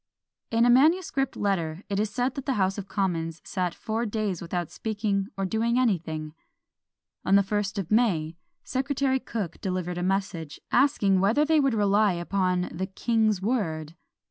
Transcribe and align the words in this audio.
In 0.49 0.65
a 0.65 0.69
manuscript 0.71 1.35
letter 1.37 1.83
it 1.87 1.99
is 1.99 2.09
said 2.09 2.33
that 2.33 2.47
the 2.47 2.55
House 2.55 2.79
of 2.79 2.87
Commons 2.87 3.39
sat 3.45 3.75
four 3.75 4.07
days 4.07 4.41
without 4.41 4.71
speaking 4.71 5.27
or 5.37 5.45
doing 5.45 5.77
anything. 5.77 6.33
On 7.23 7.35
the 7.35 7.43
first 7.43 7.77
of 7.77 7.91
May, 7.91 8.35
Secretary 8.63 9.19
Cooke 9.19 9.61
delivered 9.61 9.99
a 9.99 10.01
message, 10.03 10.59
asking 10.71 11.19
whether 11.19 11.45
they 11.45 11.59
would 11.59 11.75
rely 11.75 12.13
upon 12.13 12.71
the 12.73 12.87
king's 12.87 13.43
word? 13.43 13.93